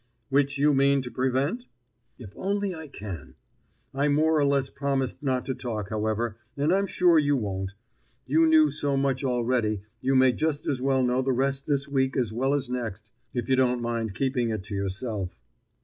[0.29, 1.65] "Which you mean to prevent?"
[2.17, 3.35] "If only I can!
[3.93, 7.75] I more or less promised not to talk, however, and I'm sure you won't.
[8.25, 12.17] You knew so much already, you may just as well know the rest this week
[12.17, 15.37] as well as next, if you don't mind keeping it to yourself."